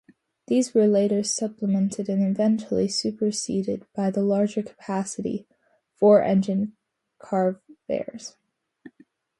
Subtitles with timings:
[0.47, 5.45] These were later supplemented and eventually superseded by the larger-capacity,
[5.99, 6.71] four-engined
[7.19, 8.33] Carvairs.